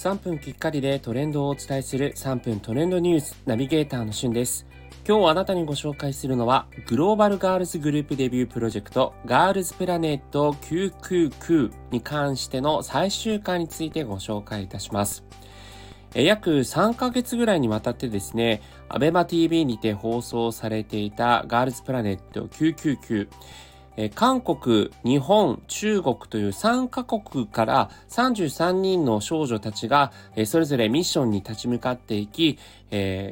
[0.00, 4.66] 3分きっかりでトレンドをお伝えする3分トレンドニュースナビゲーターのしゅんです。
[5.06, 15.22] 今日あなたにご紹介するのはグローバルガールズグループデビュープロジェクトガールズプラネット999に関しての最終回についてご紹介いたします。
[16.14, 23.28] 約3ヶ月ぐらいにわたってですね、アベマ TV にて放送されていたガールズプラネット999
[24.14, 30.12] 韓国、日本、中国という3カ国から33人の少女たちが、
[30.46, 32.58] それぞれミッションに立ち向かっていき、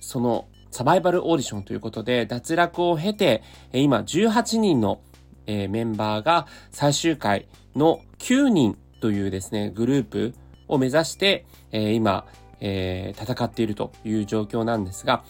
[0.00, 5.00] そのサバイバルオーディションということで脱落を経て、今18人の
[5.46, 10.34] メンバーが最終回の9人というですね、グループ
[10.68, 12.26] を目指して、今、
[12.60, 15.24] 戦っているという状況なんですが、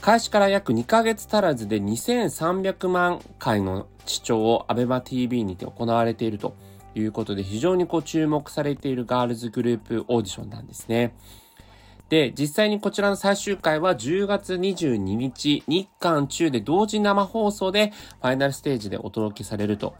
[0.00, 6.56] 開始から約2ヶ月足らずで2300万回の視聴を ABEMATV にて行われていると
[6.94, 11.14] いうことで非常にこう注目されているガールズグループオーディションなんですね。
[12.08, 19.94] で、実際にこちらの最終回は10月22日、日韓中で同時生放送でファイナルステージでお届けされると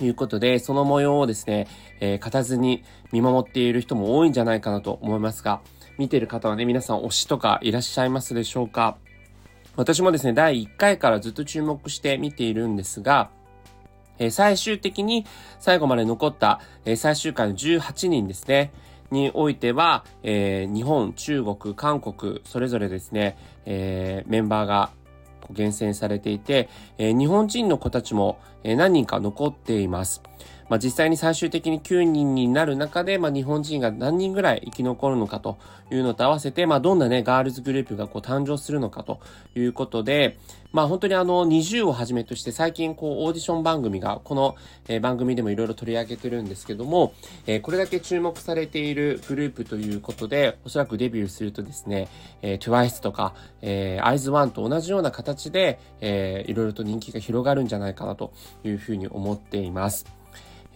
[0.00, 1.68] いうことで、その模様をですね、
[2.00, 5.60] えー、勝たずに見守っている人も多いんじゃないかなと思いますが、
[5.98, 8.96] 見てる方はね、皆さん推しとかいらっしゃいますでしょうか？
[9.78, 13.30] 私もですね、第1回からずっと注目して見ているんですが、
[14.18, 15.24] え最終的に
[15.60, 18.72] 最後まで残った、え最終回の18人ですね、
[19.12, 24.90] においては、えー、日本、中国、韓国、それぞれですね、えー、メンバーが
[25.52, 30.24] 厳選されていて、えー、日本人の子たちも、え何人か残っています。
[30.68, 35.58] まあ、実際に最終的に9人になる中で、まあ、日本人が何人ぐらい生き残るのかと
[35.90, 39.20] いうのと合わせて、まあ、どんなね、ガールズグループがこう誕生するのかと
[39.54, 40.38] いうことで、
[40.70, 44.56] まあ、本当にあの、20をはじめとして最近こう、オーディション番組が、この、
[45.00, 47.14] 番組でもいろいろ取り上げてるんですけども、
[47.46, 52.08] え、これだけ注目されているグループということで、おそらくデビューするとですね、
[52.42, 58.32] えー、TWICE とか、えー、IZONE と同じような形で、えー、いろいろと人気が広がるんじゃないかなと
[58.62, 60.18] いうふうに思っています。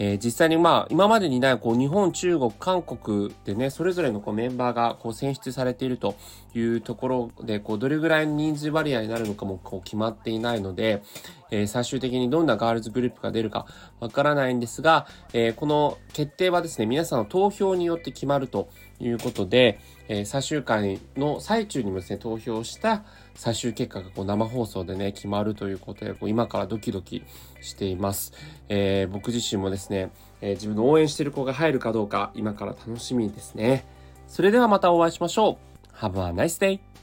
[0.05, 6.17] えー、実際にまあ、今までにない、こう、日本、中国、韓国でね、それぞれのこうメンバーがこう選出されていると
[6.57, 11.05] いうところで、こう、どれぐらいの人数割合になるのかもこう決まっていないので、
[11.53, 13.67] えー、最終的にどんなガールズグループが出るか
[14.01, 23.05] わからないんですが、えー、この決定はですね、皆さんの投票によって決まるということで、え、最終回の最中にもですね、投票した
[23.35, 27.23] 最終結果がこう生放送でね、決まるということで、こう今からドキドキ
[27.61, 28.33] しています。
[28.69, 33.85] え、僕自身もですね、え、自分の応援してる子が入るかどうか、今から楽しみですね。
[34.27, 35.59] それではまたお会いしましょ
[35.93, 35.97] う。
[35.99, 37.02] Have a nice day!